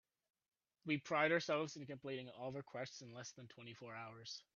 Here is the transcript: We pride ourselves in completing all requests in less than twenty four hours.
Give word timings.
We 0.87 0.97
pride 0.97 1.31
ourselves 1.31 1.75
in 1.75 1.85
completing 1.85 2.27
all 2.29 2.51
requests 2.51 3.01
in 3.03 3.13
less 3.13 3.33
than 3.33 3.47
twenty 3.49 3.75
four 3.75 3.93
hours. 3.93 4.41